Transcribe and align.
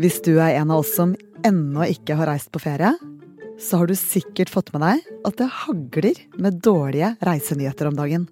Hvis 0.00 0.22
du 0.24 0.38
er 0.40 0.54
en 0.56 0.70
av 0.72 0.80
oss 0.80 0.94
som 0.96 1.10
ennå 1.44 1.84
ikke 1.92 2.14
har 2.16 2.30
reist 2.30 2.48
på 2.54 2.60
ferie, 2.62 2.94
så 3.60 3.82
har 3.82 3.90
du 3.90 3.92
sikkert 3.98 4.48
fått 4.48 4.70
med 4.72 4.80
deg 4.80 5.10
at 5.28 5.36
det 5.36 5.48
hagler 5.52 6.20
med 6.40 6.62
dårlige 6.64 7.10
reisenyheter 7.28 7.90
om 7.90 7.98
dagen. 7.98 8.24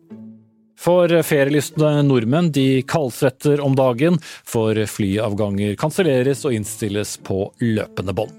For 0.80 1.12
ferielystne 1.26 1.90
nordmenn 2.06 2.48
de 2.56 2.80
kaldsvetter 2.88 3.60
om 3.60 3.76
dagen, 3.76 4.16
for 4.22 4.80
flyavganger 4.88 5.76
kanselleres 5.76 6.46
og 6.48 6.56
innstilles 6.56 7.18
på 7.28 7.50
løpende 7.60 8.16
bånd. 8.16 8.32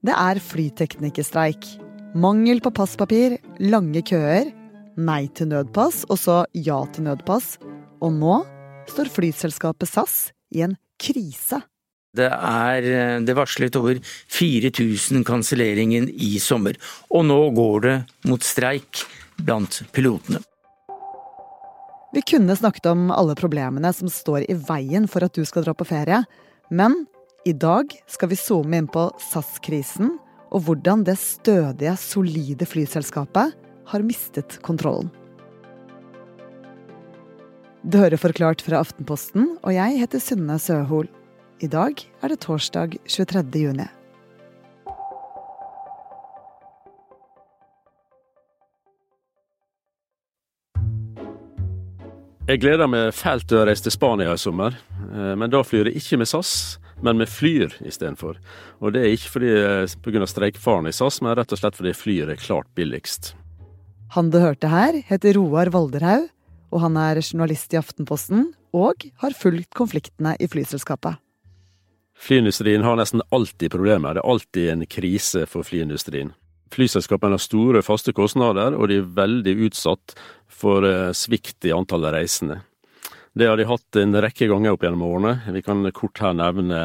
Det 0.00 0.16
er 0.16 0.40
flyteknikerstreik. 0.40 1.60
Mangel 2.16 2.64
på 2.64 2.72
passpapir, 2.72 3.36
lange 3.60 4.00
køer, 4.00 4.48
nei 4.96 5.26
til 5.36 5.52
nødpass 5.52 6.06
og 6.08 6.24
så 6.24 6.40
ja 6.56 6.80
til 6.94 7.10
nødpass. 7.10 7.58
Og 8.00 8.16
nå 8.16 8.40
står 8.88 9.12
flyselskapet 9.12 9.92
SAS 9.92 10.20
i 10.56 10.64
en 10.64 10.78
krise. 11.00 11.62
Det 12.16 12.28
er 12.32 13.20
det 13.22 13.36
varslet 13.36 13.76
over 13.78 14.00
4000 14.32 15.24
kanselleringer 15.28 16.08
i 16.08 16.38
sommer, 16.42 16.78
og 17.12 17.26
nå 17.28 17.40
går 17.56 17.84
det 17.84 17.96
mot 18.30 18.42
streik 18.42 19.04
blant 19.44 19.82
pilotene. 19.92 20.40
Vi 22.12 22.22
kunne 22.24 22.56
snakket 22.56 22.88
om 22.88 23.10
alle 23.12 23.36
problemene 23.36 23.92
som 23.92 24.08
står 24.08 24.46
i 24.48 24.56
veien 24.56 25.04
for 25.10 25.26
at 25.26 25.36
du 25.36 25.44
skal 25.46 25.66
dra 25.66 25.74
på 25.76 25.86
ferie, 25.86 26.22
men 26.72 27.04
i 27.46 27.52
dag 27.52 27.92
skal 28.08 28.32
vi 28.32 28.40
zoome 28.40 28.80
inn 28.80 28.88
på 28.90 29.10
SAS-krisen 29.28 30.16
og 30.48 30.64
hvordan 30.64 31.04
det 31.04 31.18
stødige, 31.20 31.94
solide 32.00 32.66
flyselskapet 32.68 33.52
har 33.88 34.04
mistet 34.04 34.58
kontrollen. 34.64 35.12
Du 37.86 37.94
hører 38.00 38.18
Forklart 38.18 38.58
fra 38.66 38.80
Aftenposten, 38.82 39.52
og 39.62 39.70
jeg 39.70 40.00
heter 40.00 40.18
Synne 40.18 40.56
Søhol. 40.58 41.06
I 41.62 41.68
dag 41.70 42.00
er 42.26 42.32
det 42.32 42.40
torsdag 42.42 42.96
23. 43.06 43.44
juni. 43.54 43.86
Jeg 52.48 52.62
gleder 52.64 52.90
meg 52.90 53.12
fælt 53.14 53.46
til 53.46 53.60
å 53.60 53.66
reise 53.68 53.84
til 53.86 53.94
Spania 53.94 54.32
i 54.34 54.40
sommer, 54.42 54.74
eh, 55.12 55.34
men 55.38 55.52
da 55.52 55.60
flyr 55.62 55.86
jeg 55.92 56.00
ikke 56.02 56.18
med 56.18 56.30
SAS, 56.30 56.80
men 56.98 57.20
med 57.20 57.30
Flyr 57.30 57.76
istedenfor. 57.86 58.40
Og 58.82 58.96
det 58.96 59.04
er 59.04 59.14
ikke 59.14 59.44
eh, 59.44 59.94
pga. 60.02 60.26
streikefaren 60.26 60.90
i 60.90 60.96
SAS, 60.96 61.20
men 61.22 61.36
rett 61.38 61.54
og 61.54 61.62
slett 61.62 61.78
fordi 61.78 61.94
Flyr 61.94 62.34
er 62.34 62.42
klart 62.42 62.66
billigst. 62.74 63.36
Han 64.16 64.32
du 64.32 64.40
hørte 64.42 64.72
her, 64.72 64.98
heter 65.06 65.38
Roar 65.38 65.70
Valderhaug, 65.70 66.26
og 66.72 66.82
han 66.84 66.98
er 67.00 67.22
journalist 67.22 67.72
i 67.74 67.80
Aftenposten 67.80 68.50
og 68.76 69.06
har 69.22 69.36
fulgt 69.36 69.72
konfliktene 69.76 70.34
i 70.40 70.48
flyselskapet. 70.50 71.16
Flyindustrien 72.18 72.82
har 72.82 72.98
nesten 72.98 73.22
alltid 73.30 73.70
problemer. 73.72 74.16
Det 74.16 74.24
er 74.24 74.30
alltid 74.30 74.70
en 74.72 74.86
krise 74.90 75.46
for 75.46 75.66
flyindustrien. 75.66 76.32
Flyselskapene 76.74 77.38
har 77.38 77.42
store 77.42 77.82
faste 77.86 78.12
kostnader, 78.12 78.74
og 78.76 78.90
de 78.90 78.98
er 79.00 79.12
veldig 79.16 79.54
utsatt 79.68 80.16
for 80.50 80.84
eh, 80.84 81.14
svikt 81.16 81.64
i 81.64 81.72
antallet 81.72 82.16
reisende. 82.18 82.58
Det 83.38 83.46
har 83.46 83.56
de 83.56 83.68
hatt 83.68 83.96
en 84.00 84.18
rekke 84.18 84.48
ganger 84.50 84.74
opp 84.74 84.82
gjennom 84.82 85.04
årene. 85.06 85.34
Vi 85.54 85.62
kan 85.62 85.86
kort 85.94 86.18
her 86.18 86.34
nevne 86.34 86.78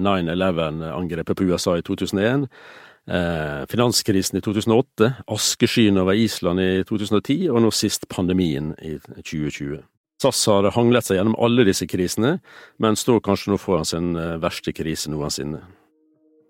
9-11-angrepet 0.00 1.36
på 1.36 1.48
USA 1.50 1.76
i 1.76 1.84
2001, 1.84 2.46
eh, 3.10 3.66
finanskrisen 3.70 4.38
i 4.38 4.42
2008, 4.44 5.12
askeskyen 5.26 5.98
over 6.00 6.14
Island 6.14 6.60
i 6.60 6.70
2010, 6.88 7.48
og 7.50 7.62
nå 7.64 7.72
sist 7.74 8.08
pandemien 8.12 8.74
i 8.84 8.96
2020. 9.00 9.82
SAS 10.22 10.40
har 10.50 10.66
hanglet 10.74 11.06
seg 11.06 11.20
gjennom 11.20 11.36
alle 11.38 11.66
disse 11.68 11.86
krisene, 11.86 12.38
men 12.82 12.98
står 12.98 13.20
kanskje 13.26 13.52
nå 13.52 13.58
foran 13.62 13.86
sin 13.86 14.14
eh, 14.18 14.38
verste 14.42 14.74
krise 14.74 15.12
noensinne. 15.12 15.62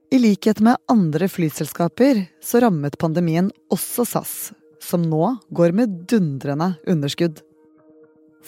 I 0.09 0.19
likhet 0.23 0.62
med 0.65 0.81
andre 0.89 1.28
flyselskaper 1.28 2.23
så 2.41 2.62
rammet 2.65 2.97
pandemien 3.00 3.50
også 3.75 4.06
SAS, 4.09 4.33
som 4.81 5.04
nå 5.04 5.34
går 5.53 5.77
med 5.77 5.99
dundrende 6.09 6.72
underskudd. 6.88 7.43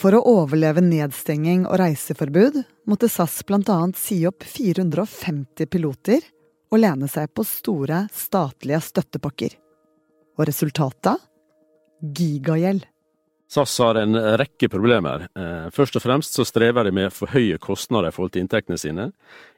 For 0.01 0.17
å 0.17 0.23
overleve 0.25 0.81
nedstenging 0.81 1.67
og 1.69 1.77
reiseforbud 1.83 2.63
måtte 2.89 3.11
SAS 3.13 3.43
bl.a. 3.45 3.81
si 3.99 4.23
opp 4.29 4.47
450 4.47 5.69
piloter 5.69 6.25
og 6.71 6.79
lene 6.79 7.09
seg 7.11 7.33
på 7.35 7.45
store 7.47 8.05
statlige 8.15 8.81
støttepakker. 8.91 9.59
Og 10.39 10.47
resultatet? 10.49 11.29
Gigagjeld. 12.01 12.87
SAS 13.51 13.73
har 13.83 13.99
en 13.99 14.15
rekke 14.39 14.69
problemer. 14.71 15.25
Eh, 15.35 15.71
først 15.75 15.97
og 15.99 16.05
fremst 16.05 16.37
så 16.37 16.45
strever 16.47 16.87
de 16.87 16.93
med 16.95 17.11
for 17.11 17.33
høye 17.35 17.57
kostnader 17.59 18.13
i 18.13 18.15
forhold 18.15 18.31
til 18.37 18.45
inntektene 18.45 18.79
sine. 18.79 19.09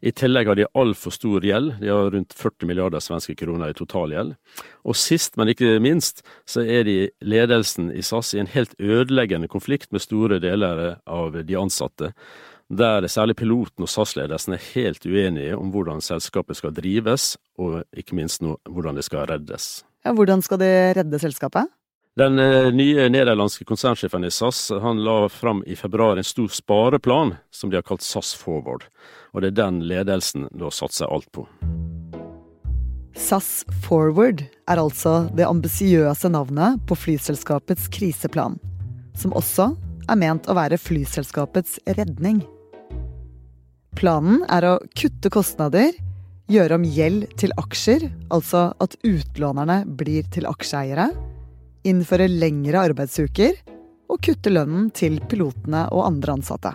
I 0.00 0.14
tillegg 0.16 0.48
har 0.48 0.56
de 0.56 0.64
altfor 0.80 1.12
stor 1.12 1.44
gjeld, 1.44 1.74
de 1.82 1.90
har 1.92 2.08
rundt 2.14 2.32
40 2.32 2.70
milliarder 2.70 3.04
svenske 3.04 3.36
kroner 3.36 3.68
i 3.68 3.76
totalgjeld. 3.76 4.32
Og 4.88 4.96
sist, 4.96 5.36
men 5.36 5.52
ikke 5.52 5.74
minst, 5.84 6.24
så 6.48 6.64
er 6.64 6.88
de 6.88 6.96
ledelsen 7.20 7.92
i 7.92 8.00
SAS 8.00 8.32
i 8.32 8.40
en 8.40 8.48
helt 8.54 8.72
ødeleggende 8.80 9.52
konflikt 9.52 9.92
med 9.92 10.06
store 10.06 10.40
deler 10.40 10.96
av 11.04 11.36
de 11.44 11.60
ansatte. 11.60 12.14
Der 12.70 13.06
særlig 13.08 13.36
piloten 13.36 13.84
og 13.84 13.90
SAS-ledelsen 13.90 14.56
er 14.56 14.66
helt 14.72 15.06
uenige 15.06 15.56
om 15.56 15.70
hvordan 15.74 16.00
selskapet 16.00 16.56
skal 16.56 16.74
drives, 16.74 17.36
og 17.58 17.82
ikke 17.96 18.16
minst 18.16 18.42
nå, 18.42 18.56
hvordan 18.70 18.96
det 18.96 19.04
skal 19.04 19.26
reddes. 19.28 19.84
Ja, 20.04 20.12
hvordan 20.12 20.42
skal 20.42 20.60
de 20.62 20.72
redde 20.96 21.18
selskapet? 21.18 21.70
Den 22.16 22.38
eh, 22.38 22.68
nye 22.74 23.06
nederlandske 23.08 23.64
konsernsjefen 23.64 24.26
i 24.28 24.30
SAS 24.30 24.66
han 24.82 24.98
la 25.00 25.30
fram 25.32 25.62
i 25.64 25.76
februar 25.76 26.18
en 26.20 26.26
stor 26.26 26.50
spareplan 26.52 27.36
som 27.48 27.70
de 27.70 27.78
har 27.78 27.86
kalt 27.88 28.04
SAS 28.04 28.34
Forward, 28.36 28.84
og 29.32 29.40
det 29.40 29.54
er 29.54 29.60
den 29.62 29.78
ledelsen 29.88 30.44
da 30.52 30.68
satser 30.68 31.08
alt 31.08 31.30
på. 31.32 31.46
SAS 33.16 33.62
Forward 33.86 34.44
er 34.68 34.80
altså 34.80 35.28
det 35.36 35.48
ambisiøse 35.48 36.28
navnet 36.32 36.82
på 36.88 36.96
flyselskapets 37.00 37.88
kriseplan, 37.92 38.58
som 39.16 39.32
også 39.32 39.70
er 40.10 40.18
ment 40.18 40.48
å 40.48 40.56
være 40.58 40.78
flyselskapets 40.80 41.78
redning. 41.98 42.42
Planen 43.98 44.42
er 44.50 44.66
å 44.66 44.76
kutte 44.98 45.30
kostnader, 45.32 45.92
gjøre 46.52 46.78
om 46.78 46.86
gjeld 46.86 47.28
til 47.40 47.52
aksjer, 47.60 48.08
altså 48.32 48.70
at 48.82 48.96
utlånerne 49.06 49.82
blir 49.86 50.26
til 50.32 50.48
aksjeeiere, 50.48 51.10
innføre 51.88 52.30
lengre 52.30 52.86
arbeidsuker 52.88 53.58
og 54.12 54.20
kutte 54.24 54.52
lønnen 54.52 54.90
til 54.94 55.20
pilotene 55.28 55.86
og 55.92 56.06
andre 56.06 56.38
ansatte. 56.38 56.72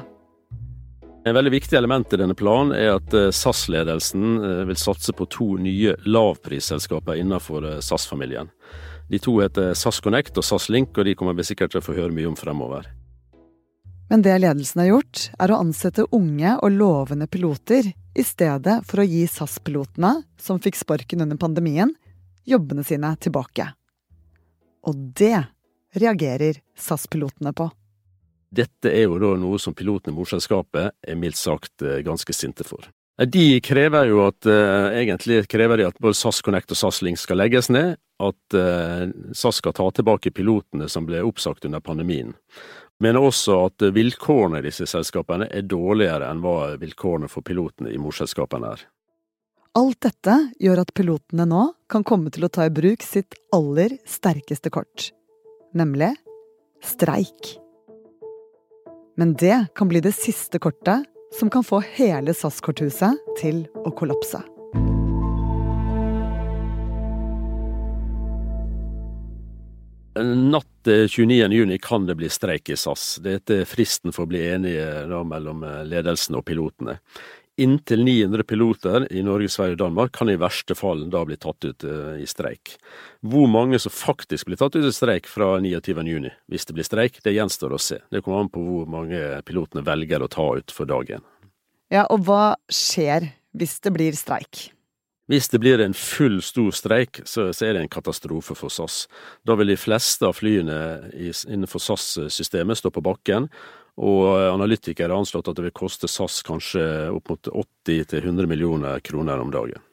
En 1.27 1.35
veldig 1.35 1.51
viktig 1.51 1.75
element 1.75 2.13
i 2.13 2.19
denne 2.21 2.35
planen 2.39 2.71
er 2.71 2.93
at 2.95 3.13
eh, 3.17 3.33
SAS-ledelsen 3.35 4.37
eh, 4.37 4.61
vil 4.69 4.77
satse 4.79 5.11
på 5.11 5.25
to 5.27 5.47
nye 5.59 5.97
lavprisselskaper 6.07 7.19
innenfor 7.19 7.65
eh, 7.67 7.81
SAS-familien. 7.83 8.47
De 9.11 9.19
to 9.19 9.33
heter 9.41 9.73
SAS 9.75 9.99
Connect 10.03 10.39
og 10.39 10.47
SAS 10.47 10.69
Link, 10.71 10.95
og 10.95 11.07
de 11.07 11.17
kommer 11.19 11.35
vi 11.35 11.43
sikkert 11.49 11.73
til 11.73 11.81
å 11.81 11.83
få 11.83 11.97
høre 11.97 12.15
mye 12.15 12.29
om 12.31 12.39
fremover. 12.39 12.87
Men 14.09 14.21
det 14.21 14.37
ledelsen 14.39 14.81
har 14.81 14.87
gjort, 14.87 15.23
er 15.39 15.51
å 15.51 15.59
ansette 15.59 16.05
unge 16.15 16.53
og 16.63 16.71
lovende 16.71 17.27
piloter, 17.27 17.91
i 18.17 18.23
stedet 18.23 18.79
for 18.87 19.03
å 19.03 19.05
gi 19.05 19.25
SAS-pilotene, 19.29 20.23
som 20.41 20.61
fikk 20.63 20.79
sparken 20.79 21.21
under 21.25 21.37
pandemien, 21.37 21.91
jobbene 22.47 22.85
sine 22.87 23.11
tilbake. 23.21 23.67
Og 24.87 24.95
det 25.19 25.43
reagerer 25.93 26.61
SAS-pilotene 26.79 27.53
på. 27.53 27.67
Dette 28.47 28.93
er 28.93 29.09
jo 29.09 29.19
da 29.19 29.33
noe 29.37 29.59
som 29.59 29.75
pilotene 29.75 30.15
i 30.15 30.17
morselskapet 30.17 30.95
er 31.03 31.19
mildt 31.19 31.37
sagt 31.37 31.83
eh, 31.83 31.99
ganske 32.05 32.33
sinte 32.33 32.63
for. 32.65 32.87
De 33.17 33.59
krever 33.65 34.11
jo 34.11 34.21
at 34.27 34.45
uh, 34.45 34.93
egentlig 34.93 35.41
krever 35.49 35.81
de 35.81 35.87
at 35.89 35.95
både 35.99 36.15
SAS 36.15 36.39
Connect 36.45 36.71
og 36.75 36.77
SAS 36.77 37.01
Link 37.01 37.17
skal 37.17 37.39
legges 37.41 37.67
ned, 37.73 37.97
at 38.21 38.55
SAS 39.37 39.57
skal 39.59 39.73
ta 39.77 39.87
tilbake 39.93 40.31
pilotene 40.33 40.85
som 40.89 41.05
ble 41.05 41.19
oppsagt 41.25 41.65
under 41.65 41.81
pandemien. 41.85 42.31
Mener 43.03 43.21
også 43.21 43.59
at 43.67 43.83
vilkårene 43.93 44.57
i 44.61 44.65
disse 44.65 44.87
selskapene 44.89 45.45
er 45.53 45.67
dårligere 45.69 46.31
enn 46.31 46.41
hva 46.41 46.73
vilkårene 46.81 47.29
for 47.29 47.45
pilotene 47.45 47.91
i 47.93 47.99
morselskapene 48.01 48.71
er. 48.73 48.85
Alt 49.77 49.99
dette 50.07 50.37
gjør 50.57 50.81
at 50.81 50.93
pilotene 50.97 51.45
nå 51.45 51.67
kan 51.91 52.05
komme 52.07 52.33
til 52.33 52.47
å 52.47 52.49
ta 52.49 52.65
i 52.65 52.73
bruk 52.73 53.05
sitt 53.05 53.37
aller 53.53 53.93
sterkeste 54.09 54.73
kort, 54.73 55.11
nemlig 55.77 56.15
streik. 56.81 57.53
Men 59.17 59.37
det 59.37 59.67
kan 59.77 59.89
bli 59.89 60.01
det 60.01 60.15
siste 60.17 60.57
kortet 60.61 61.05
som 61.37 61.53
kan 61.53 61.65
få 61.65 61.83
hele 61.85 62.33
SAS-korthuset 62.33 63.37
til 63.37 63.67
å 63.85 63.93
kollapse. 63.93 64.41
Natt 70.23 70.69
til 70.87 71.09
29.6 71.09 71.81
kan 71.83 72.05
det 72.07 72.15
bli 72.19 72.29
streik 72.31 72.71
i 72.71 72.77
SAS. 72.79 73.17
Dette 73.23 73.61
er 73.61 73.69
fristen 73.69 74.15
for 74.15 74.25
å 74.25 74.31
bli 74.31 74.43
enige 74.47 75.21
mellom 75.27 75.65
ledelsen 75.87 76.39
og 76.39 76.45
pilotene. 76.47 76.97
Inntil 77.57 78.03
900 78.03 78.43
piloter 78.43 79.07
i 79.13 79.23
Norge, 79.25 79.49
Sverige 79.49 79.73
og 79.73 79.79
Danmark 79.81 80.11
kan 80.13 80.29
i 80.29 80.35
verste 80.37 80.75
fall 80.77 81.07
da 81.09 81.23
bli 81.25 81.39
tatt 81.41 81.65
ut 81.65 81.85
uh, 81.89 82.13
i 82.21 82.27
streik. 82.29 82.75
Hvor 83.25 83.49
mange 83.49 83.79
som 83.81 83.93
faktisk 83.93 84.45
blir 84.45 84.59
tatt 84.61 84.77
ut 84.77 84.85
i 84.85 84.93
streik 84.93 85.25
fra 85.25 85.55
29.6, 85.63 86.29
hvis 86.53 86.69
det 86.69 86.77
blir 86.77 86.85
streik, 86.85 87.17
det 87.25 87.33
gjenstår 87.33 87.73
å 87.73 87.81
se. 87.81 87.97
Det 88.13 88.21
kommer 88.21 88.45
an 88.45 88.53
på 88.53 88.61
hvor 88.61 88.85
mange 88.93 89.23
pilotene 89.47 89.81
velger 89.87 90.21
å 90.21 90.29
ta 90.29 90.45
ut 90.59 90.75
for 90.75 90.85
dagen. 90.85 91.25
Ja, 91.89 92.05
og 92.13 92.27
hva 92.29 92.59
skjer 92.69 93.31
hvis 93.57 93.79
det 93.81 93.95
blir 93.95 94.13
streik? 94.13 94.67
Hvis 95.27 95.49
det 95.51 95.59
blir 95.59 95.81
en 95.83 95.95
full, 95.97 96.39
stor 96.41 96.71
streik, 96.71 97.19
så, 97.27 97.49
så 97.51 97.65
er 97.67 97.75
det 97.75 97.81
en 97.83 97.91
katastrofe 97.91 98.55
for 98.55 98.71
SAS. 98.71 99.09
Da 99.43 99.57
vil 99.59 99.73
de 99.73 99.75
fleste 99.79 100.23
av 100.23 100.37
flyene 100.37 100.77
innenfor 101.51 101.83
SAS-systemet 101.83 102.79
stå 102.79 102.93
på 102.95 103.03
bakken, 103.03 103.49
og 103.99 104.23
analytikere 104.53 105.11
har 105.11 105.19
anslått 105.19 105.49
at 105.51 105.57
det 105.57 105.65
vil 105.65 105.75
koste 105.75 106.07
SAS 106.07 106.39
kanskje 106.47 106.83
opp 107.11 107.33
mot 107.33 107.49
80-100 107.51 108.47
millioner 108.47 109.03
kroner 109.03 109.41
om 109.43 109.51
dagen. 109.51 109.83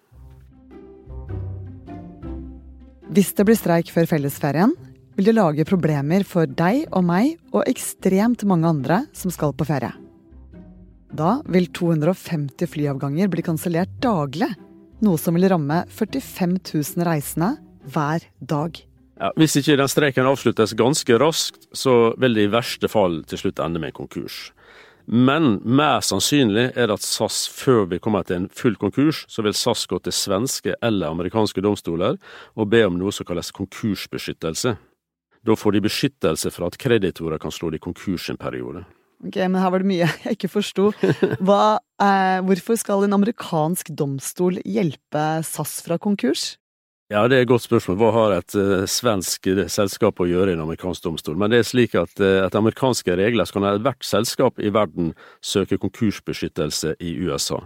Hvis 3.14 3.32
det 3.34 3.46
blir 3.48 3.58
streik 3.58 3.90
før 3.94 4.06
fellesferien, 4.10 4.76
vil 5.18 5.30
det 5.30 5.34
lage 5.34 5.66
problemer 5.66 6.22
for 6.26 6.46
deg 6.46 6.86
og 6.94 7.06
meg 7.06 7.34
og 7.50 7.66
ekstremt 7.70 8.46
mange 8.46 8.70
andre 8.70 9.00
som 9.14 9.34
skal 9.34 9.54
på 9.54 9.66
ferie. 9.66 9.90
Da 11.14 11.40
vil 11.46 11.66
250 11.74 12.70
flyavganger 12.70 13.30
bli 13.30 13.44
kansellert 13.46 13.90
daglig 14.02 14.50
noe 15.02 15.18
som 15.20 15.34
vil 15.34 15.48
ramme 15.50 15.82
45 15.90 16.58
000 16.60 17.06
reisende 17.06 17.54
hver 17.90 18.26
dag. 18.40 18.78
Ja, 19.20 19.30
hvis 19.38 19.54
ikke 19.58 19.76
den 19.78 19.90
streiken 19.90 20.26
avsluttes 20.26 20.74
ganske 20.76 21.18
raskt, 21.22 21.68
så 21.72 22.14
vil 22.18 22.34
det 22.34 22.48
i 22.48 22.52
verste 22.52 22.90
fall 22.90 23.22
til 23.30 23.44
slutt 23.44 23.62
ende 23.62 23.82
med 23.82 23.92
en 23.92 24.00
konkurs. 24.02 24.48
Men 25.04 25.58
mer 25.64 26.00
sannsynlig 26.00 26.70
er 26.72 26.88
det 26.88 26.96
at 26.96 27.04
SAS, 27.04 27.44
før 27.52 27.84
vi 27.90 28.00
kommer 28.00 28.24
til 28.24 28.40
en 28.40 28.48
full 28.48 28.76
konkurs, 28.80 29.24
så 29.28 29.44
vil 29.44 29.54
SAS 29.54 29.84
gå 29.86 30.00
til 30.00 30.16
svenske 30.16 30.74
eller 30.80 31.12
amerikanske 31.12 31.60
domstoler 31.62 32.16
og 32.56 32.70
be 32.72 32.82
om 32.88 32.96
noe 32.98 33.12
som 33.12 33.28
kalles 33.28 33.52
konkursbeskyttelse. 33.54 34.74
Da 35.44 35.56
får 35.60 35.76
de 35.76 35.84
beskyttelse 35.84 36.50
for 36.50 36.66
at 36.66 36.78
kreditorer 36.80 37.38
kan 37.38 37.52
slå 37.52 37.68
de 37.70 37.82
konkurs 37.82 38.30
en 38.32 38.40
periode. 38.40 38.86
Ok, 39.24 39.38
men 39.40 39.56
her 39.56 39.72
var 39.72 39.80
det 39.80 39.88
mye 39.88 40.04
jeg 40.04 40.36
ikke 40.36 40.52
forsto. 40.52 40.90
Eh, 42.04 42.40
hvorfor 42.42 42.74
skal 42.76 43.04
en 43.06 43.14
amerikansk 43.14 43.92
domstol 43.94 44.58
hjelpe 44.66 45.22
SAS 45.46 45.78
fra 45.86 45.94
konkurs? 46.02 46.56
Ja, 47.12 47.22
det 47.28 47.36
er 47.36 47.44
et 47.44 47.50
godt 47.50 47.62
spørsmål. 47.62 47.98
Hva 48.00 48.10
har 48.16 48.34
et 48.34 48.56
uh, 48.56 48.82
svensk 48.90 49.46
selskap 49.70 50.18
å 50.18 50.26
gjøre 50.26 50.50
i 50.50 50.56
en 50.56 50.64
amerikansk 50.64 51.04
domstol? 51.04 51.36
Men 51.38 51.52
det 51.52 51.60
er 51.60 51.68
slik 51.68 51.94
at 52.00 52.16
uh, 52.18 52.42
etter 52.42 52.58
amerikanske 52.58 53.14
regler 53.20 53.46
så 53.46 53.58
kan 53.58 53.68
ethvert 53.68 54.08
selskap 54.08 54.58
i 54.58 54.72
verden 54.74 55.12
søke 55.44 55.78
konkursbeskyttelse 55.78 56.96
i 56.98 57.14
USA. 57.22 57.60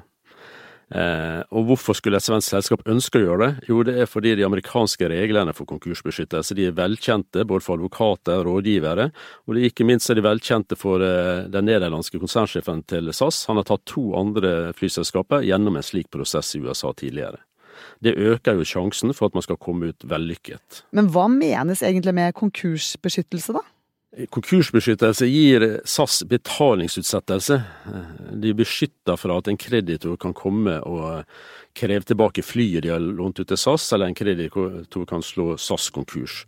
Eh, 0.89 1.41
og 1.53 1.67
hvorfor 1.69 1.97
skulle 1.99 2.17
et 2.17 2.25
svensk 2.25 2.49
selskap 2.49 2.87
ønske 2.89 3.21
å 3.21 3.25
gjøre 3.27 3.41
det? 3.43 3.69
Jo, 3.69 3.83
det 3.85 3.97
er 4.01 4.09
fordi 4.09 4.33
de 4.39 4.47
amerikanske 4.47 5.11
reglene 5.13 5.53
for 5.57 5.69
konkursbeskyttelse 5.69 6.57
de 6.57 6.69
er 6.71 6.77
velkjente 6.79 7.45
både 7.49 7.65
for 7.65 7.77
advokater 7.77 8.41
og 8.41 8.49
rådgivere, 8.49 9.11
og 9.45 9.61
ikke 9.69 9.87
minst 9.89 10.09
er 10.09 10.19
de 10.19 10.25
velkjente 10.25 10.79
for 10.81 11.05
eh, 11.05 11.45
den 11.53 11.69
nederlandske 11.69 12.21
konsernsjefen 12.23 12.87
til 12.89 13.13
SAS. 13.13 13.45
Han 13.51 13.61
har 13.61 13.69
tatt 13.69 13.85
to 13.91 14.11
andre 14.19 14.73
flyselskaper 14.79 15.45
gjennom 15.45 15.77
en 15.77 15.85
slik 15.85 16.09
prosess 16.15 16.55
i 16.57 16.63
USA 16.65 16.95
tidligere. 16.97 17.43
Det 18.03 18.17
øker 18.17 18.59
jo 18.59 18.67
sjansen 18.67 19.13
for 19.15 19.29
at 19.29 19.37
man 19.37 19.45
skal 19.45 19.59
komme 19.61 19.93
ut 19.93 20.07
vellykket. 20.09 20.83
Men 20.97 21.11
hva 21.15 21.29
menes 21.31 21.83
egentlig 21.85 22.15
med 22.17 22.35
konkursbeskyttelse, 22.39 23.55
da? 23.55 23.63
Konkursbeskyttelse 24.09 25.27
gir 25.29 25.65
SAS 25.85 26.23
betalingsutsettelse. 26.25 27.59
De 28.41 28.55
beskytter 28.57 29.19
fra 29.21 29.37
at 29.37 29.51
en 29.53 29.59
kreditor 29.61 30.17
kan 30.17 30.33
komme 30.33 30.79
og 30.89 31.27
kreve 31.77 32.09
tilbake 32.09 32.43
flyet 32.43 32.87
de 32.87 32.93
har 32.95 33.05
lånt 33.05 33.39
ut 33.39 33.51
til 33.51 33.61
SAS, 33.61 33.91
eller 33.93 34.09
en 34.09 34.17
kreditor 34.17 35.05
kan 35.09 35.23
slå 35.23 35.59
SAS 35.61 35.91
konkurs. 35.95 36.47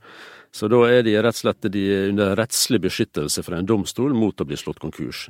Så 0.56 0.70
da 0.72 0.80
er 0.88 1.04
de 1.06 1.14
rett 1.20 1.36
og 1.36 1.42
slett 1.42 1.68
de 1.70 1.84
under 2.08 2.32
rettslig 2.40 2.80
beskyttelse 2.82 3.44
fra 3.46 3.60
en 3.60 3.68
domstol 3.68 4.16
mot 4.16 4.40
å 4.40 4.48
bli 4.48 4.58
slått 4.58 4.80
konkurs. 4.82 5.28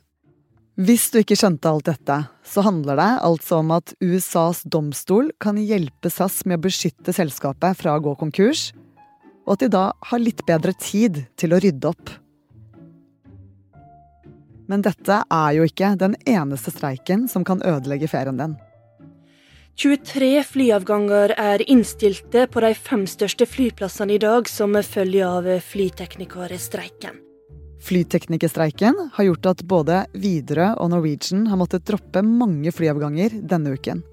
Hvis 0.81 1.11
du 1.12 1.19
ikke 1.21 1.37
skjønte 1.37 1.69
alt 1.69 1.91
dette, 1.91 2.17
så 2.47 2.62
handler 2.65 2.97
det 2.97 3.09
altså 3.26 3.59
om 3.61 3.75
at 3.75 3.91
USAs 4.00 4.62
domstol 4.71 5.29
kan 5.43 5.59
hjelpe 5.59 6.09
SAS 6.15 6.44
med 6.47 6.61
å 6.61 6.65
beskytte 6.71 7.12
selskapet 7.12 7.76
fra 7.76 7.99
å 7.99 8.05
gå 8.06 8.15
konkurs, 8.23 8.71
og 9.50 9.56
at 9.56 9.64
de 9.64 9.75
da 9.75 9.85
har 10.12 10.23
litt 10.23 10.44
bedre 10.47 10.70
tid 10.79 11.25
til 11.35 11.50
å 11.50 11.58
rydde 11.58 11.91
opp. 11.91 12.12
Men 14.70 14.85
dette 14.87 15.17
er 15.26 15.55
jo 15.56 15.64
ikke 15.67 15.97
den 15.99 16.14
eneste 16.23 16.70
streiken 16.70 17.25
som 17.26 17.43
kan 17.43 17.58
ødelegge 17.67 18.06
ferien 18.12 18.38
din. 18.38 18.52
23 19.81 20.44
flyavganger 20.47 21.35
er 21.35 21.64
innstilte 21.73 22.44
på 22.52 22.62
de 22.62 22.70
fem 22.79 23.02
største 23.11 23.49
flyplassene 23.49 24.14
i 24.14 24.20
dag 24.23 24.47
som 24.47 24.76
følge 24.87 25.26
av 25.26 25.49
flyteknikerstreiken. 25.67 27.19
Flyteknikerstreiken 27.81 28.99
har 29.17 29.26
gjort 29.26 29.49
at 29.50 29.64
både 29.67 30.05
Widerøe 30.14 30.76
og 30.79 30.93
Norwegian 30.93 31.49
har 31.50 31.58
måttet 31.58 31.88
droppe 31.88 32.23
mange 32.23 32.70
flyavganger 32.76 33.41
denne 33.50 33.75
uken. 33.75 34.05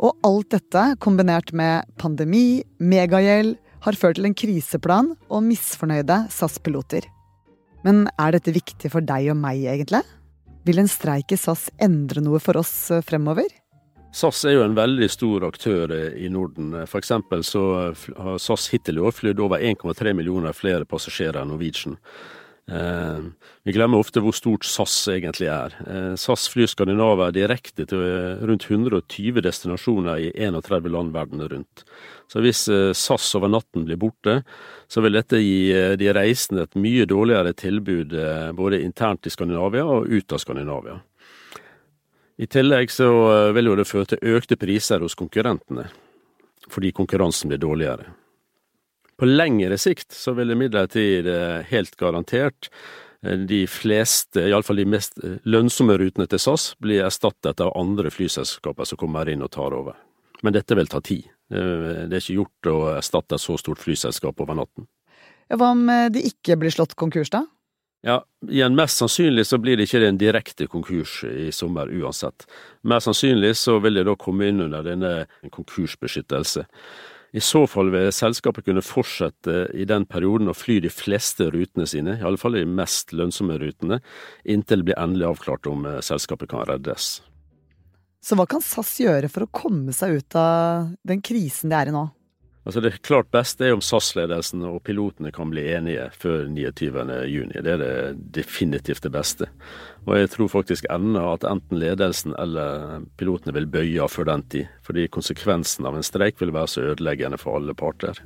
Og 0.00 0.16
alt 0.24 0.54
dette, 0.54 0.86
kombinert 1.02 1.52
med 1.52 1.92
pandemi, 2.00 2.62
megagjeld, 2.78 3.58
har 3.82 3.98
ført 3.98 4.18
til 4.18 4.28
en 4.28 4.36
kriseplan 4.36 5.12
og 5.28 5.44
misfornøyde 5.46 6.24
SAS-piloter. 6.30 7.08
Men 7.82 8.06
er 8.20 8.36
dette 8.36 8.54
viktig 8.54 8.92
for 8.92 9.02
deg 9.04 9.32
og 9.32 9.40
meg, 9.42 9.64
egentlig? 9.66 10.04
Vil 10.66 10.78
en 10.78 10.90
streik 10.90 11.34
i 11.34 11.40
SAS 11.40 11.66
endre 11.82 12.22
noe 12.22 12.38
for 12.42 12.60
oss 12.60 12.74
eh, 12.94 13.02
fremover? 13.02 13.48
SAS 14.14 14.44
er 14.44 14.58
jo 14.58 14.66
en 14.66 14.76
veldig 14.76 15.08
stor 15.10 15.48
aktør 15.48 15.94
eh, 15.96 16.12
i 16.22 16.30
Norden. 16.30 16.76
For 16.86 17.02
så 17.02 17.64
har 17.82 18.38
SAS 18.38 18.68
hittil 18.70 19.00
i 19.00 19.02
år 19.02 19.16
flydd 19.16 19.42
over 19.42 19.58
1,3 19.58 20.14
millioner 20.14 20.54
flere 20.54 20.86
passasjerer 20.86 21.42
enn 21.42 21.50
Norwegian. 21.50 21.98
Eh, 22.70 23.24
vi 23.66 23.74
glemmer 23.74 24.02
ofte 24.02 24.22
hvor 24.22 24.36
stort 24.36 24.66
SAS 24.68 24.94
egentlig 25.10 25.48
er. 25.50 25.74
SAS 26.20 26.46
flyr 26.52 26.70
skandinaver 26.70 27.34
direkte 27.34 27.86
til 27.90 28.02
rundt 28.42 28.68
120 28.70 29.42
destinasjoner 29.42 30.28
i 30.28 30.30
31 30.36 30.92
land 30.92 31.14
verden 31.14 31.42
rundt. 31.42 31.84
Så 32.30 32.40
hvis 32.40 32.64
SAS 32.96 33.34
over 33.36 33.50
natten 33.52 33.84
blir 33.84 34.00
borte, 34.00 34.40
så 34.92 35.00
vil 35.00 35.16
dette 35.16 35.40
gi 35.40 35.72
eh, 35.72 35.94
de 35.96 36.10
reisende 36.12 36.66
et 36.66 36.76
mye 36.76 37.06
dårligere 37.08 37.54
tilbud 37.56 38.12
eh, 38.12 38.50
både 38.56 38.82
internt 38.84 39.26
i 39.26 39.32
Skandinavia 39.32 39.86
og 39.88 40.10
ut 40.10 40.34
av 40.36 40.42
Skandinavia. 40.42 40.98
I 42.42 42.48
tillegg 42.50 42.92
så 42.92 43.08
eh, 43.30 43.52
vil 43.56 43.70
jo 43.70 43.76
det 43.78 43.88
føre 43.88 44.10
til 44.12 44.36
økte 44.36 44.58
priser 44.60 45.00
hos 45.04 45.16
konkurrentene, 45.16 45.86
fordi 46.68 46.92
konkurransen 46.96 47.52
blir 47.52 47.62
dårligere. 47.62 48.10
På 49.22 49.28
lengre 49.28 49.76
sikt 49.78 50.10
så 50.18 50.32
vil 50.34 50.50
imidlertid 50.50 51.28
helt 51.70 51.92
garantert 52.00 52.72
de 53.22 53.60
fleste, 53.70 54.48
iallfall 54.50 54.80
de 54.82 54.86
mest 54.96 55.20
lønnsomme 55.46 55.94
rutene 56.00 56.26
til 56.26 56.42
SAS, 56.42 56.72
bli 56.82 56.96
erstattet 56.98 57.62
av 57.62 57.70
andre 57.78 58.10
flyselskaper 58.10 58.88
som 58.90 58.98
kommer 58.98 59.30
inn 59.30 59.44
og 59.46 59.52
tar 59.54 59.76
over. 59.78 59.94
Men 60.42 60.56
dette 60.56 60.74
vil 60.74 60.90
ta 60.90 61.00
tid. 61.00 61.30
Eh, 61.52 62.06
det 62.10 62.16
er 62.16 62.20
ikke 62.20 62.40
gjort 62.40 62.70
å 62.72 62.76
erstatte 62.96 63.38
et 63.38 63.44
så 63.44 63.56
stort 63.60 63.82
flyselskap 63.82 64.40
over 64.42 64.58
natten. 64.58 64.88
Hva 65.52 65.72
om 65.74 65.84
eh, 65.92 66.08
de 66.12 66.24
ikke 66.32 66.58
blir 66.60 66.74
slått 66.74 66.96
konkurs, 66.98 67.30
da? 67.32 67.44
Ja, 68.02 68.18
igjen 68.50 68.74
mest 68.74 68.98
sannsynlig 68.98 69.44
så 69.46 69.60
blir 69.62 69.78
det 69.78 69.86
ikke 69.86 70.02
en 70.08 70.18
direkte 70.18 70.66
konkurs 70.66 71.20
i 71.28 71.52
sommer 71.54 71.86
uansett. 71.94 72.48
Mer 72.82 73.02
sannsynlig 73.04 73.54
så 73.60 73.76
vil 73.84 74.00
det 74.00 74.08
da 74.08 74.16
komme 74.18 74.48
inn 74.50 74.64
under 74.64 74.82
denne 74.82 75.12
konkursbeskyttelse. 75.54 76.66
I 77.32 77.40
så 77.40 77.62
fall 77.66 77.88
vil 77.94 78.10
selskapet 78.12 78.66
kunne 78.66 78.84
fortsette 78.84 79.70
i 79.72 79.86
den 79.88 80.04
perioden 80.04 80.52
å 80.52 80.56
fly 80.56 80.78
de 80.84 80.90
fleste 80.92 81.48
rutene 81.54 81.86
sine, 81.88 82.18
i 82.18 82.24
alle 82.28 82.40
fall 82.40 82.58
de 82.58 82.66
mest 82.68 83.14
lønnsomme 83.16 83.56
rutene, 83.60 84.02
inntil 84.44 84.82
det 84.82 84.90
blir 84.90 85.00
endelig 85.00 85.30
avklart 85.30 85.68
om 85.70 85.86
eh, 85.88 86.02
selskapet 86.04 86.52
kan 86.52 86.66
reddes. 86.68 87.22
Så 88.22 88.36
hva 88.38 88.44
kan 88.46 88.62
SAS 88.62 88.92
gjøre 89.00 89.32
for 89.32 89.46
å 89.46 89.52
komme 89.52 89.94
seg 89.96 90.20
ut 90.20 90.36
av 90.38 90.92
den 91.08 91.24
krisen 91.24 91.72
de 91.72 91.78
er 91.80 91.90
i 91.90 91.94
nå? 91.96 92.04
Altså 92.62 92.80
Det 92.80 93.00
klart 93.02 93.30
beste 93.34 93.66
er 93.66 93.74
om 93.74 93.80
SAS-ledelsen 93.82 94.62
og 94.68 94.84
pilotene 94.86 95.32
kan 95.34 95.50
bli 95.50 95.64
enige 95.74 96.04
før 96.14 96.44
29.6. 96.46 97.56
Det 97.58 97.72
er 97.72 97.80
det 97.80 97.96
definitivt 98.36 99.02
det 99.02 99.12
beste. 99.16 99.48
Og 100.06 100.14
jeg 100.20 100.30
tror 100.30 100.52
faktisk 100.52 100.86
ennå 100.90 101.24
at 101.32 101.46
enten 101.48 101.80
ledelsen 101.82 102.36
eller 102.38 103.02
pilotene 103.18 103.56
vil 103.58 103.66
bøye 103.66 104.04
av 104.04 104.14
før 104.14 104.30
den 104.30 104.46
tid. 104.54 104.70
Fordi 104.86 105.08
konsekvensen 105.10 105.90
av 105.90 105.98
en 105.98 106.06
streik 106.06 106.38
vil 106.38 106.54
være 106.54 106.70
så 106.70 106.86
ødeleggende 106.92 107.40
for 107.42 107.58
alle 107.58 107.74
parter. 107.74 108.22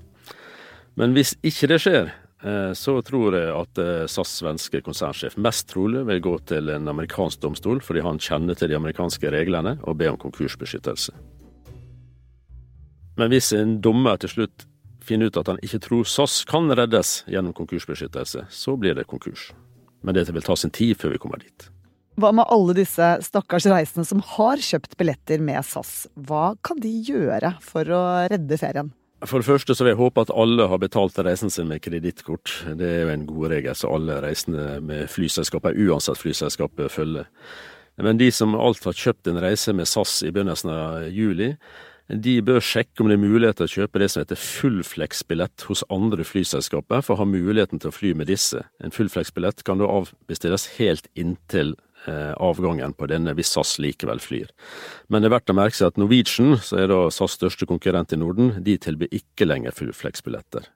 Men 1.01 1.17
hvis 1.17 1.33
ikke 1.45 1.73
det 1.73 1.81
skjer, 1.85 2.13
Eh, 2.47 2.73
så 2.73 2.99
tror 3.03 3.35
jeg 3.35 3.49
at 3.49 3.79
eh, 3.81 4.05
SAS 4.13 4.35
svenske 4.43 4.83
konsernsjef 4.85 5.39
mest 5.41 5.71
trolig 5.71 6.03
vil 6.07 6.21
gå 6.21 6.35
til 6.51 6.69
en 6.75 6.93
amerikansk 6.93 7.41
domstol 7.41 7.81
fordi 7.85 8.05
han 8.05 8.21
kjenner 8.21 8.59
til 8.59 8.71
de 8.71 8.77
amerikanske 8.77 9.31
reglene 9.33 9.79
og 9.83 9.97
be 10.03 10.11
om 10.13 10.21
konkursbeskyttelse. 10.21 11.17
Men 13.17 13.33
hvis 13.33 13.53
en 13.57 13.79
dommer 13.85 14.19
til 14.21 14.33
slutt 14.33 14.67
finner 15.07 15.31
ut 15.31 15.39
at 15.41 15.49
han 15.49 15.61
ikke 15.65 15.81
tror 15.87 16.09
SAS 16.09 16.43
kan 16.49 16.69
reddes 16.77 17.23
gjennom 17.31 17.55
konkursbeskyttelse, 17.57 18.45
så 18.51 18.77
blir 18.77 18.97
det 18.99 19.07
konkurs. 19.09 19.53
Men 20.05 20.19
dette 20.19 20.35
vil 20.35 20.45
ta 20.45 20.57
sin 20.59 20.75
tid 20.75 20.99
før 21.01 21.15
vi 21.15 21.23
kommer 21.23 21.41
dit. 21.41 21.71
Hva 22.17 22.31
med 22.33 22.49
alle 22.49 22.73
disse 22.79 23.07
stakkars 23.25 23.67
reisende 23.69 24.07
som 24.09 24.23
har 24.25 24.61
kjøpt 24.63 24.97
billetter 25.01 25.43
med 25.45 25.61
SAS? 25.69 26.07
Hva 26.17 26.55
kan 26.65 26.81
de 26.81 26.93
gjøre 27.05 27.57
for 27.65 27.89
å 27.93 28.05
redde 28.33 28.57
ferien? 28.61 28.93
For 29.25 29.41
det 29.41 29.49
første 29.49 29.75
så 29.77 29.85
vil 29.85 29.95
jeg 29.95 30.01
håpe 30.01 30.27
at 30.27 30.33
alle 30.37 30.67
har 30.69 30.81
betalt 30.81 31.19
reisen 31.25 31.53
sin 31.53 31.69
med 31.71 31.81
kredittkort. 31.85 32.53
Det 32.77 32.89
er 32.89 33.03
jo 33.05 33.13
en 33.15 33.27
god 33.29 33.53
regel 33.53 33.77
som 33.77 33.95
alle 33.97 34.19
reisende 34.25 34.79
med 34.85 35.09
flyselskaper, 35.13 35.77
uansett 35.77 36.21
flyselskap, 36.21 36.75
bør 36.77 36.93
følge. 36.93 37.25
Men 38.05 38.21
de 38.21 38.29
som 38.33 38.53
alt 38.61 38.85
har 38.85 38.97
kjøpt 38.97 39.31
en 39.33 39.41
reise 39.41 39.73
med 39.73 39.89
SAS 39.89 40.19
i 40.25 40.33
begynnelsen 40.33 40.73
av 40.73 41.07
juli, 41.09 41.55
de 42.07 42.37
bør 42.47 42.63
sjekke 42.63 43.03
om 43.03 43.09
det 43.11 43.17
er 43.17 43.23
mulighet 43.25 43.59
til 43.59 43.67
å 43.67 43.73
kjøpe 43.81 43.99
det 43.99 44.09
som 44.13 44.23
heter 44.23 44.39
fullflex-billett 44.39 45.65
hos 45.67 45.83
andre 45.91 46.27
flyselskaper, 46.27 47.03
for 47.03 47.17
å 47.17 47.25
ha 47.25 47.27
muligheten 47.27 47.83
til 47.83 47.91
å 47.91 47.95
fly 47.95 48.13
med 48.19 48.31
disse. 48.31 48.63
En 48.79 48.95
fullflex-billett 48.95 49.65
kan 49.67 49.83
da 49.83 49.91
avbestilles 49.91 50.69
helt 50.77 51.11
inntil 51.19 51.75
eh, 52.07 52.31
avgangen 52.39 52.95
på 52.95 53.11
denne 53.11 53.35
hvis 53.35 53.51
SAS 53.57 53.75
likevel 53.83 54.23
flyr. 54.23 54.55
Men 55.11 55.25
det 55.25 55.33
er 55.33 55.37
verdt 55.39 55.51
å 55.51 55.59
merke 55.59 55.81
seg 55.81 55.91
at 55.91 56.01
Norwegian, 56.01 56.55
som 56.63 56.79
er 56.79 56.93
da 56.95 57.03
SAS 57.11 57.35
største 57.41 57.67
konkurrent 57.67 58.15
i 58.15 58.21
Norden, 58.23 58.55
de 58.63 58.79
tilbyr 58.87 59.11
ikke 59.19 59.51
lenger 59.51 59.75
fullflex-billetter. 59.75 60.71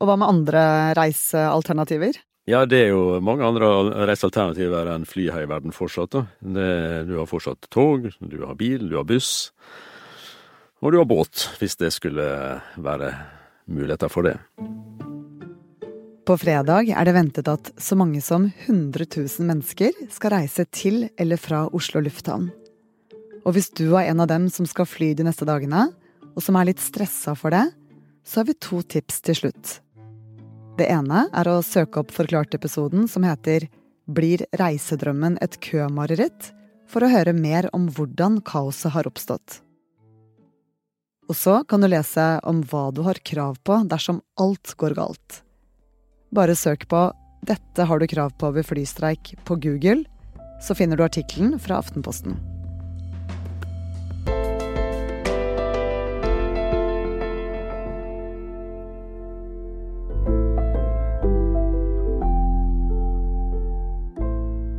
Og 0.00 0.08
hva 0.08 0.16
med 0.18 0.32
andre 0.32 0.66
reisealternativer? 0.98 2.16
Ja, 2.48 2.64
det 2.66 2.80
er 2.88 2.90
jo 2.90 3.20
mange 3.22 3.46
andre 3.46 3.68
reisealternativer 4.08 4.88
enn 4.90 5.04
fly 5.06 5.28
her 5.30 5.44
i 5.44 5.50
verden 5.52 5.76
fortsatt. 5.76 6.16
Det, 6.42 6.70
du 7.06 7.18
har 7.20 7.28
fortsatt 7.30 7.68
tog, 7.70 8.08
du 8.18 8.40
har 8.42 8.56
bil, 8.58 8.88
du 8.90 8.96
har 8.98 9.06
buss. 9.06 9.52
Og 10.82 10.92
du 10.92 10.98
har 10.98 11.06
båt, 11.06 11.46
hvis 11.60 11.76
det 11.78 11.92
skulle 11.94 12.24
være 12.76 13.12
muligheter 13.70 14.10
for 14.10 14.26
det. 14.26 14.36
På 16.26 16.36
fredag 16.38 16.90
er 16.90 17.06
det 17.06 17.14
ventet 17.16 17.48
at 17.50 17.70
så 17.82 17.96
mange 17.98 18.22
som 18.22 18.48
100 18.66 19.06
000 19.16 19.46
mennesker 19.46 19.94
skal 20.10 20.34
reise 20.36 20.66
til 20.70 21.08
eller 21.18 21.38
fra 21.38 21.64
Oslo 21.74 22.02
lufthavn. 22.02 22.50
Og 23.42 23.56
hvis 23.56 23.72
du 23.74 23.88
er 23.96 24.10
en 24.10 24.22
av 24.22 24.30
dem 24.30 24.46
som 24.50 24.66
skal 24.70 24.86
fly 24.86 25.12
de 25.18 25.26
neste 25.26 25.46
dagene, 25.48 25.88
og 26.32 26.42
som 26.42 26.56
er 26.56 26.70
litt 26.70 26.82
stressa 26.82 27.34
for 27.38 27.54
det, 27.54 27.64
så 28.22 28.40
har 28.40 28.50
vi 28.50 28.58
to 28.62 28.82
tips 28.86 29.18
til 29.26 29.38
slutt. 29.38 29.76
Det 30.78 30.86
ene 30.90 31.26
er 31.34 31.50
å 31.50 31.58
søke 31.66 32.00
opp 32.02 32.14
Forklart-episoden 32.14 33.10
som 33.10 33.26
heter 33.26 33.66
Blir 34.06 34.46
reisedrømmen 34.58 35.38
et 35.42 35.58
kømareritt? 35.62 36.52
for 36.92 37.04
å 37.04 37.12
høre 37.12 37.32
mer 37.32 37.68
om 37.76 37.88
hvordan 37.88 38.40
kaoset 38.44 38.92
har 38.94 39.08
oppstått. 39.08 39.62
Og 41.32 41.36
så 41.40 41.62
kan 41.64 41.80
du 41.80 41.88
lese 41.88 42.20
om 42.44 42.58
hva 42.68 42.90
du 42.92 43.00
har 43.06 43.16
krav 43.24 43.56
på 43.64 43.78
dersom 43.88 44.18
alt 44.36 44.74
går 44.76 44.92
galt. 44.98 45.38
Bare 46.28 46.52
søk 46.52 46.84
på 46.92 47.08
'Dette 47.42 47.86
har 47.88 47.98
du 47.98 48.06
krav 48.06 48.34
på 48.36 48.50
ved 48.52 48.66
flystreik' 48.68 49.32
på 49.48 49.56
Google, 49.56 50.04
så 50.60 50.76
finner 50.76 50.96
du 50.96 51.04
artikkelen 51.04 51.56
fra 51.58 51.80
Aftenposten. 51.80 52.36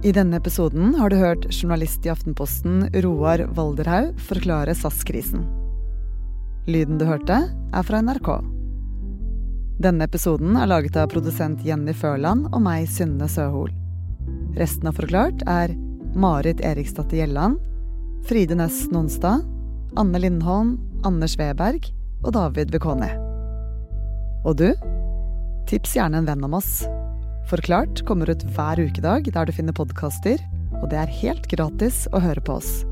I 0.04 0.12
denne 0.12 0.38
episoden 0.38 0.94
har 1.00 1.10
du 1.10 1.16
hørt 1.16 1.50
journalist 1.50 2.06
i 2.06 2.14
Aftenposten 2.14 2.92
Roar 3.02 3.48
Valderhaug 3.50 4.20
forklare 4.20 4.76
SAS-krisen. 4.76 5.63
Lyden 6.64 6.96
du 6.96 7.04
hørte, 7.04 7.36
er 7.76 7.84
fra 7.84 8.00
NRK. 8.00 8.30
Denne 9.84 10.06
episoden 10.08 10.56
er 10.56 10.70
laget 10.72 10.96
av 10.96 11.10
produsent 11.12 11.60
Jenny 11.68 11.92
Førland 11.92 12.46
og 12.54 12.62
meg, 12.64 12.86
Synne 12.88 13.28
Søhol. 13.28 13.74
Resten 14.56 14.88
av 14.88 14.96
Forklart 14.96 15.44
er 15.50 15.74
Marit 16.16 16.62
Eriksdatter 16.64 17.20
Gjelland, 17.20 17.58
Fride 18.30 18.56
Næss 18.56 18.86
Nonstad, 18.94 19.44
Anne 20.00 20.22
Lindholm, 20.24 20.78
Anders 21.04 21.36
Weberg 21.42 21.90
og 22.24 22.32
David 22.38 22.72
Vekoni. 22.72 23.12
Og 24.48 24.56
du? 24.62 24.70
Tips 25.68 25.98
gjerne 25.98 26.22
en 26.22 26.32
venn 26.32 26.48
om 26.48 26.56
oss. 26.62 26.86
Forklart 27.52 28.06
kommer 28.08 28.32
ut 28.32 28.48
hver 28.56 28.80
ukedag 28.80 29.28
der 29.36 29.50
du 29.50 29.52
finner 29.52 29.76
podkaster, 29.76 30.40
og 30.80 30.88
det 30.96 31.04
er 31.04 31.16
helt 31.20 31.52
gratis 31.52 32.06
å 32.16 32.24
høre 32.24 32.44
på 32.46 32.56
oss. 32.62 32.86